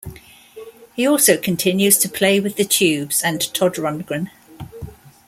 [0.95, 4.31] He also continues to play with The Tubes and Todd Rundgren.